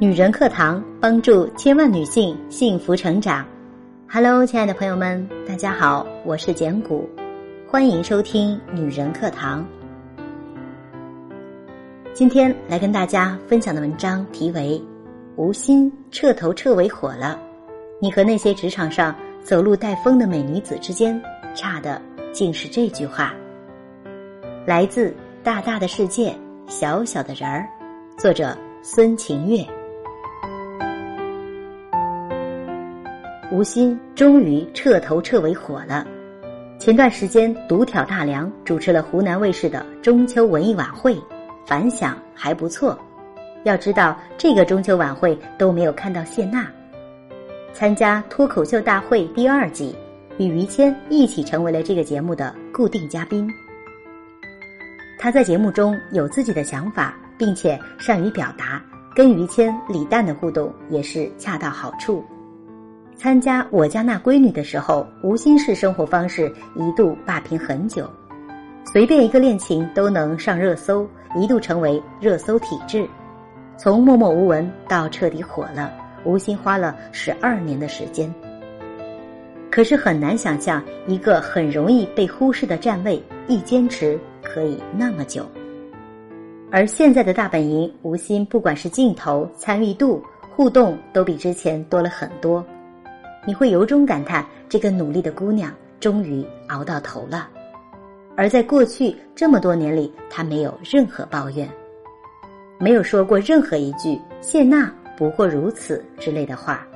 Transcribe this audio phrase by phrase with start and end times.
[0.00, 3.46] 女人课堂帮助千万女性幸福成长。
[4.10, 7.08] Hello，亲爱的朋友们，大家好，我是简古，
[7.70, 9.64] 欢迎收听女人课堂。
[12.12, 14.82] 今天来跟大家分享的文章题为
[15.40, 17.38] 《无心彻头彻尾火了》，
[18.00, 19.14] 你和那些职场上
[19.44, 21.22] 走路带风的美女子之间
[21.54, 22.02] 差的
[22.32, 23.32] 竟是这句话。
[24.66, 26.34] 来自大大的世界，
[26.66, 27.64] 小小的人儿，
[28.18, 29.64] 作者孙晴月。
[33.50, 36.06] 吴昕终于彻头彻尾火了。
[36.78, 41.16] 前段时间独挑大梁，主持了湖南卫视的中秋文艺晚会，
[41.64, 42.98] 反响还不错。
[43.62, 46.66] 要知道，这个中秋晚会都没有看到谢娜
[47.72, 49.94] 参加脱口秀大会第二季，
[50.36, 53.48] 与于谦一起成为了这个节目的固定嘉宾。
[55.18, 58.82] 他在节目中有自己的想法，并且善于表达，
[59.14, 62.22] 跟于谦、李诞的互动也是恰到好处。
[63.16, 68.08] 参加我家那闺女的时候，吴昕式生活方式一度霸屏很久，
[68.92, 73.08] 随便一个恋情都能上热搜，一度成为热搜体质。
[73.76, 75.92] 从默默无闻到彻底火了，
[76.24, 78.32] 吴昕花了十二年的时间。
[79.70, 85.46] 可是很难想象，一个很容易被忽视的站位，一坚持可以那么久。
[86.70, 90.22] 而现在的大本营，吴昕不管是镜头、参与度、
[90.54, 92.64] 互动，都比之前多了很多。
[93.46, 97.48] 你会由衷感叹，这个努力的姑娘终于熬到头了。
[98.36, 101.68] 而在过去这么多年里，她没有任何抱怨，
[102.78, 106.86] 没有说过任何一句“谢娜不过如此”之类的话。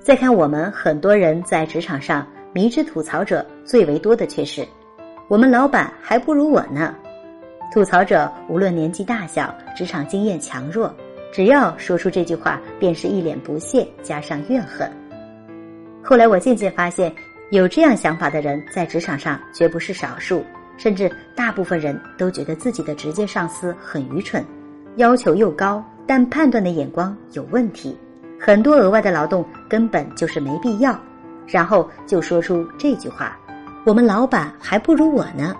[0.00, 4.66] 再看我们很多人在职场上迷之吐槽者最为多的却是，
[5.28, 6.94] 我们老板还不如我呢。
[7.72, 10.92] 吐槽者无论年纪大小，职场经验强弱，
[11.32, 14.90] 只要说出这句话，便是一脸不屑加上怨恨。
[16.02, 17.14] 后来我渐渐发现，
[17.50, 20.44] 有这样想法的人在职场上绝不是少数，
[20.76, 24.44] 甚至大部分人都觉得自己的直接上司很愚蠢，
[24.96, 27.96] 要求又高，但判断的眼光有问题，
[28.38, 30.98] 很多额外的劳动根本就是没必要，
[31.46, 33.38] 然后就说出这句话
[33.86, 35.54] ：“我们老板还不如我呢。”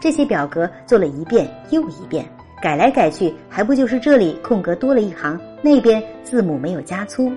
[0.00, 2.26] 这些表格做了一遍又一遍，
[2.60, 7.30] 改来改去，还不就是这里空格多了一行，那边字母没有加粗。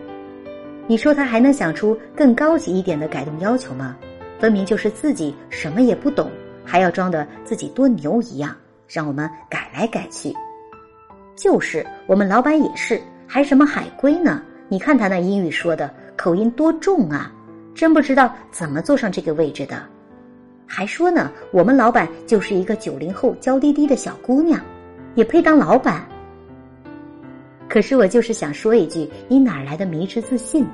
[0.88, 3.96] 你说他还能想出更高级一点的改动要求吗？
[4.40, 6.30] 分明就是自己什么也不懂，
[6.66, 8.54] 还要装的自己多牛一样，
[8.88, 10.34] 让我们改来改去。
[11.36, 14.42] 就是我们老板也是，还什么海归呢？
[14.68, 17.32] 你看他那英语说的口音多重啊，
[17.74, 19.82] 真不知道怎么坐上这个位置的。
[20.68, 24.60] 还说呢，我们老板就是一个九零后娇滴滴的小姑娘，
[25.16, 26.06] 也配当老板？
[27.70, 30.66] 可是我就是想说一句：你哪来的迷之自信？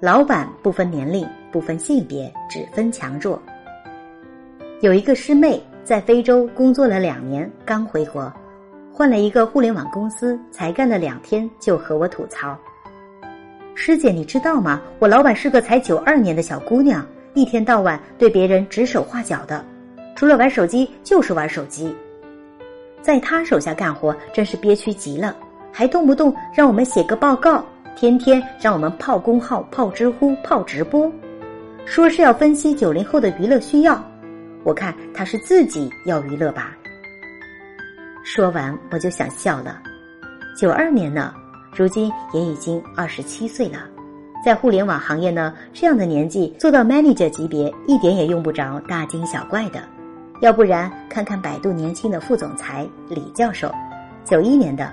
[0.00, 3.40] 老板不分年龄，不分性别，只分强弱。
[4.80, 8.32] 有一个师妹在非洲工作了两年，刚回国，
[8.92, 12.56] 换了一个互联网公司，才干了两天，就和我吐槽
[13.74, 14.80] ：“师姐，你知道吗？
[14.98, 19.64] 我老板是个才九二年的小姑娘，一天到晚对别人指手画脚的，
[20.14, 21.92] 除了玩手机就是玩手机。”
[23.02, 25.34] 在他手下干活真是憋屈极了，
[25.72, 27.64] 还动不动让我们写个报告，
[27.96, 31.10] 天天让我们泡公号、泡知乎、泡直播，
[31.86, 34.02] 说是要分析九零后的娱乐需要。
[34.64, 36.76] 我看他是自己要娱乐吧。
[38.22, 39.80] 说完我就想笑了。
[40.56, 41.32] 九二年呢，
[41.74, 43.88] 如今也已经二十七岁了，
[44.44, 49.80] 在互联网行业呢，这样的年纪做到 manager 级别，一点也用不着大惊小怪的。
[50.40, 53.72] 要不然看看百度年轻的副总裁李教授，
[54.24, 54.92] 九一年的，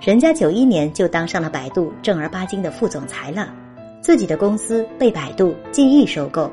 [0.00, 3.52] 人家九一年就当上了百度正儿八经的副总裁了，
[4.00, 6.50] 自己的公司被百度记忆收购，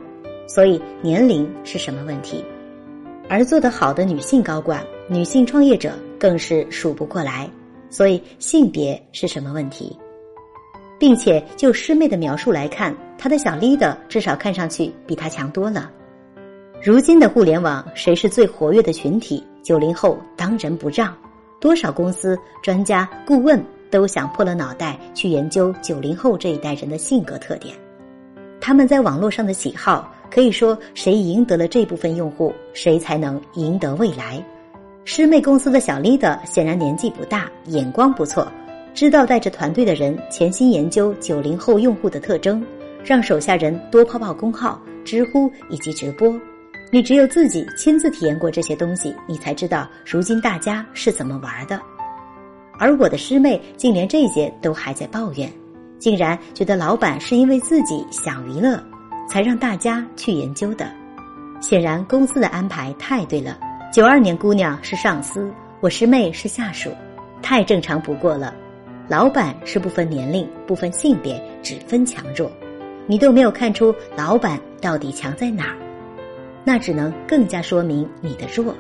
[0.48, 2.44] 所以年龄是什么问题？
[3.30, 7.50] 而做得好的女性高管、女性创业者更是数不过来，
[7.90, 9.98] 所以性别是什么问题？
[11.00, 15.90] 并且就师妹的描述来看，她的小 leader 至少看上去比她强多了。
[16.80, 19.44] 如今的互联网，谁是最活跃的群体？
[19.64, 21.12] 九零后当仁不让，
[21.60, 27.76] 多少公司、专家、顾问都想破了脑袋去研究九零后这一代人的性格特点。
[28.62, 34.42] 他们在网络上的喜好，可以说谁赢得了这部分用户，谁才能赢得未来。
[35.04, 38.48] 师妹公司的小 leader 显然年纪不大，眼光不错，
[38.94, 42.64] 知道带着团队的人潜心研究九零后用户的特征，
[43.04, 46.40] 让手下人多泡泡公号、知乎以及直播。
[46.90, 51.80] 你只有自己亲自体验过这些东西，你才知道如今大家是怎么玩的。
[52.80, 55.52] 而我的师妹竟连这些都还在抱怨，
[56.00, 58.82] 竟然觉得老板是因为自己想娱乐，
[59.28, 60.90] 才让大家去研究的。
[61.60, 63.58] 显然公司的安排太对了。
[63.92, 65.52] 九二年姑娘是上司，
[65.82, 66.92] 我师妹是下属，
[67.42, 68.54] 太正常不过了。
[69.10, 72.52] 老板是不分年龄、不分性别，只分强弱。
[73.08, 75.78] 你都没有看出老板到底强在哪儿，
[76.68, 78.76] 那只能更加说明你的弱。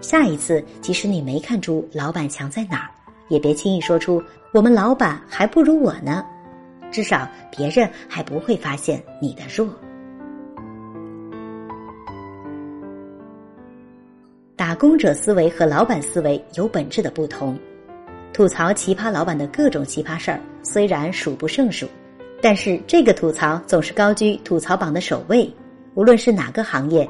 [0.00, 2.90] 下一次，即使你没看出老板强在哪儿，
[3.26, 4.22] 也别轻易说出
[4.52, 6.24] 我们老板还不如我呢。
[6.92, 9.68] 至少别人还不会发现你的弱。
[14.54, 17.58] 打工者思维和老板思维有本质的不同。
[18.32, 21.88] 吐槽奇葩老板的各种奇葩事儿，虽然数不胜数。
[22.40, 25.52] 但是这个吐槽总是高居吐槽榜的首位，
[25.94, 27.08] 无论是哪个行业，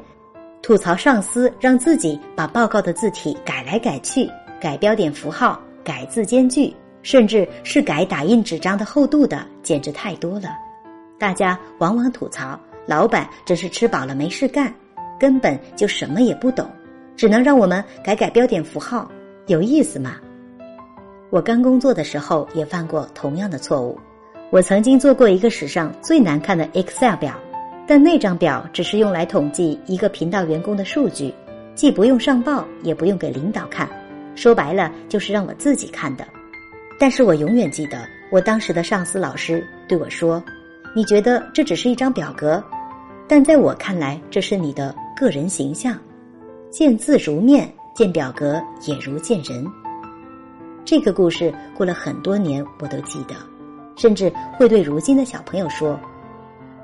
[0.63, 4.31] 吐槽上司让自己把报告的字体改来改去，
[4.61, 6.73] 改标点符号，改字间距，
[7.03, 10.51] 甚至是改打印纸张的厚度的，简直太多了。
[11.19, 14.73] 大家往往吐槽老板真是吃饱了没事干，
[15.19, 16.71] 根本就什么也不懂，
[17.17, 19.11] 只能让我们改改标点符号，
[19.49, 20.15] 有意思吗？
[21.31, 23.99] 我刚工作的时候也犯过同样的错误。
[24.51, 27.35] 我曾经做过一个史上最难看的 Excel 表，
[27.93, 31.31] 但那张表只是用来统计一个频道员工的数据，
[31.75, 33.87] 既不用上报，也不用给领导看，
[34.35, 36.27] 说白了就是让我自己看的。
[36.99, 37.99] 但是我永远记得
[38.31, 40.43] 我当时的上司老师对我说
[40.97, 42.65] ：“你觉得这只是一张表格，
[43.29, 45.95] 但在我看来，这是你的个人形象。
[46.71, 49.67] 见字如面，见表格也如见人。”
[50.83, 53.35] 这个故事过了很多年，我都记得。
[53.97, 56.01] 甚至会对如今的小朋友说：“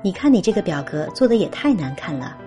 [0.01, 2.37] 你看你这个表格做的也太难看了。”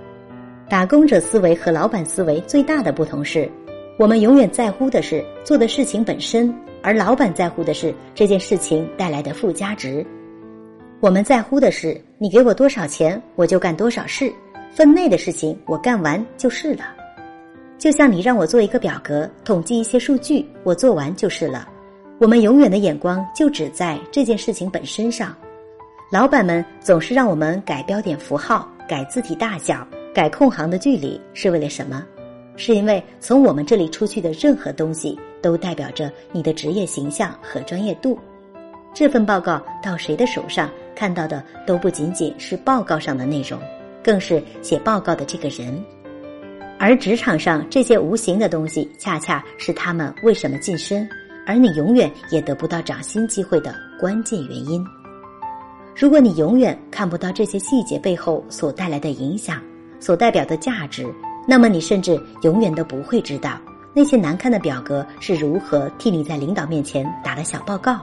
[0.69, 3.51] 打工者思维和老板思维最大的不同是，
[3.99, 10.05] 我们永远在乎的是做的事情本身，而老板在乎的是这件事情带来的附加值。
[11.01, 14.33] 我们在乎的是你给我多少钱，我就干多少事，
[14.71, 16.85] 分内的事情我干完就是了。
[17.77, 21.69] 就像你让我做一个表格，统计一些数据，我做完就是了。
[22.19, 25.37] 我们永远的眼光就只在这件事情本身上，
[26.13, 32.05] 老板们总是让我们改标点符号、改字体大小、改空行的距离，是为了什么？
[32.55, 38.19] 是因为从我们这里出去的任何东西都代表着你的职业形象和专业度。
[38.93, 43.59] 这份报告到谁的手上看到的都不仅仅是报告上的内容，
[44.05, 45.83] 更是写报告的这个人。
[46.79, 51.09] 而职场上这些无形的东西，恰恰是他们为什么晋升。
[51.47, 54.85] 而你永远也得不到涨薪机会的关键原因。
[55.95, 59.63] 如果你永远看不到这些细节背后所带来的影响、
[60.01, 61.07] 所代表的价值，
[61.47, 63.61] 那么你甚至永远都不会知道
[63.95, 68.01] 那些难看的表格是如何替你在领导面前打了小报告，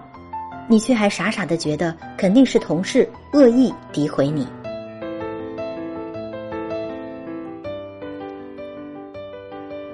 [0.67, 4.47] 你却还傻傻的觉得肯定是同事恶意诋毁你。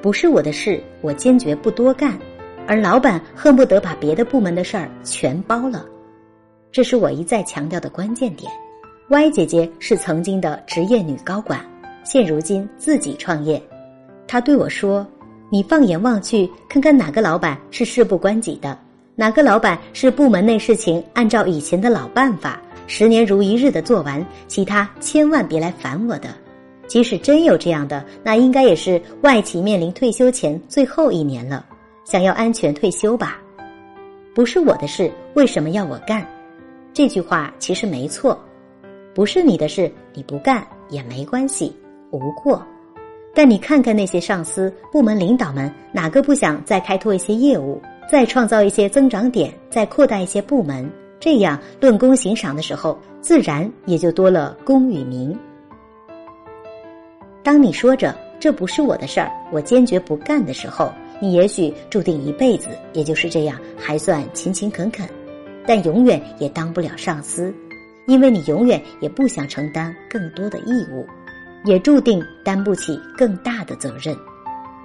[0.02, 2.20] 不是我的事，我坚决不多干。
[2.68, 5.86] 而老板恨不得把别的部门的事儿全包了，
[6.75, 8.51] 这是我一再强调的关键点。
[9.07, 11.66] Y 姐姐是曾经的职业女高管，
[12.03, 13.63] 现如今自己创业。
[14.27, 15.08] 她对我说
[15.50, 18.77] ：“你放眼望去，看看哪个老板是事不关己的，
[19.15, 26.27] 哪个老板是部门内事情按照以前的老办法，十年如一日的做完，其他千万别来烦我的。
[26.88, 31.65] 即使真有这样的，那应该也是外企面临退休前最后一年了。”
[32.03, 33.39] 想要安全退休吧，
[34.36, 36.27] 不是我的事，为什么要我干？
[36.96, 38.40] 这句话其实没错，
[39.14, 41.75] 不是你的事，你不干也没关系，
[42.12, 42.66] 无过。
[43.34, 50.90] 但你看看那些上司、部门领导们，哪个不想再开拓一些业务，再创造一些增长点，再扩大一些部门？
[51.20, 55.38] 这样论功行赏的时候，自然也就多了功与名。
[57.44, 60.90] 当你说着这不是我的事儿，我坚决不干的时候。
[61.20, 65.08] 你也许注定一辈子也就是这样，还算勤勤恳恳，
[65.67, 67.53] 但永远也当不了上司，
[68.05, 71.05] 因为你永远也不想承担更多的义务，
[71.63, 74.15] 也注定担不起更大的责任。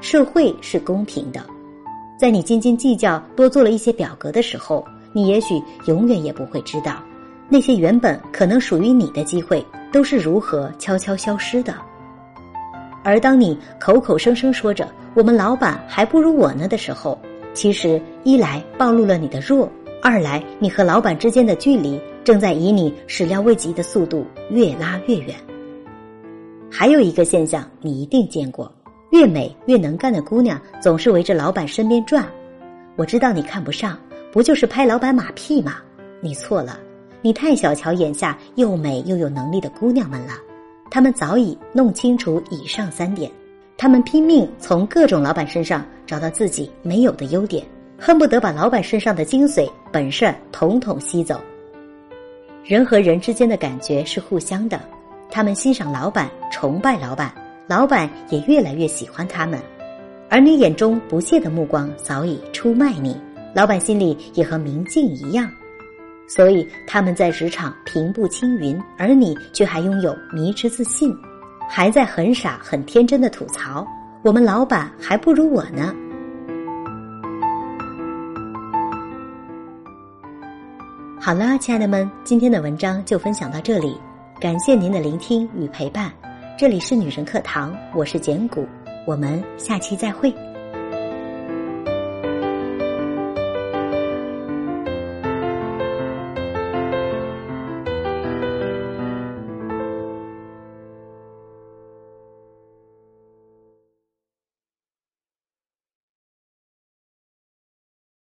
[0.00, 1.44] 社会是公平的，
[2.18, 7.02] 在你斤斤计较多做了一些表格的时候，你也许永远也不会知道，
[7.48, 11.74] 那些原本可能属于你的机会都是如何悄悄消失的。
[13.02, 17.18] 而当你口口声声说着“我们老板还不如我呢”的时候，
[17.52, 19.70] 其实一来暴露了你的弱，
[20.02, 25.34] 二来你和老板之间的距离正在以你始料未及的速度越拉越远。
[26.70, 28.72] 还有一个现象，你一定见过：
[29.10, 32.26] 越美越能干的姑娘总是围着老板身边转。
[32.96, 33.98] 我知道你看不上，
[34.32, 35.76] 不就是拍老板马屁吗？
[36.22, 36.78] 你错了，
[37.20, 40.32] 你太小瞧眼下又美又有能力的姑娘们了。
[40.90, 43.30] 她们早已弄清楚以上三点，
[43.76, 47.64] 她们拼命从各种老板身上找到自己没有的优点，
[48.00, 51.38] 恨不得把老板身上的精髓本事统统吸走。
[52.64, 54.80] 人和人之间的感觉是互相的。
[55.30, 57.32] 他们欣赏老板，崇拜老板，
[57.68, 59.60] 老板也越来越喜欢他们，
[60.28, 63.16] 而你眼中不屑的目光早已出卖你，
[63.54, 65.48] 老板心里也和明镜一样，
[66.26, 71.14] 所以他们在职场平步青云，而你却还拥有迷之自信，
[71.68, 73.86] 还在很傻很天真的吐槽
[74.22, 75.94] 我们老板还不如我呢。
[81.22, 83.94] 好了，亲爱的们，今天的文章就分享到这里。
[84.40, 86.10] 感谢您的聆听与陪伴，
[86.58, 88.66] 这里是女神课堂，我是简古，
[89.06, 90.34] 我们下期再会。